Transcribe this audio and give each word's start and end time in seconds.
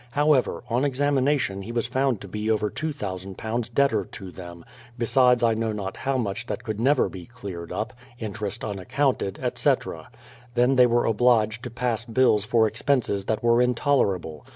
However, 0.09 0.63
on 0.67 0.83
examination 0.83 1.61
he 1.61 1.71
was 1.71 1.85
found 1.85 2.21
to 2.21 2.27
be 2.27 2.49
over 2.49 2.71
£2000 2.71 3.71
debtor 3.75 4.05
to 4.05 4.31
them, 4.31 4.65
besides 4.97 5.43
I 5.43 5.53
know 5.53 5.71
not 5.71 5.95
how 5.95 6.17
much 6.17 6.47
that 6.47 6.63
could 6.63 6.79
never 6.79 7.07
be 7.07 7.27
cleared 7.27 7.71
up, 7.71 7.93
interest 8.17 8.63
unaccounted, 8.65 9.37
etc. 9.43 10.09
Then 10.55 10.75
they 10.75 10.87
were 10.87 11.05
obliged 11.05 11.61
to 11.65 11.69
pass 11.69 12.03
bills 12.03 12.45
for 12.45 12.65
expenses 12.65 13.25
that 13.25 13.43
were 13.43 13.61
intolerable. 13.61 14.43